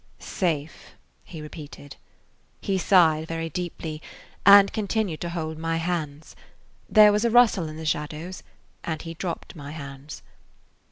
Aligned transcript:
"Safe," 0.17 0.95
he 1.23 1.43
repeated. 1.43 1.95
He 2.59 2.79
sighed 2.79 3.27
very 3.27 3.51
deeply 3.51 4.01
and 4.47 4.73
continued 4.73 5.21
to 5.21 5.29
hold 5.29 5.59
my 5.59 5.77
hands. 5.77 6.35
There 6.89 7.11
was 7.11 7.23
a 7.23 7.29
rustle 7.29 7.69
in 7.69 7.77
the 7.77 7.85
shadows, 7.85 8.41
and 8.83 9.03
he 9.03 9.13
dropped 9.13 9.55
my 9.55 9.69
hands. 9.69 10.23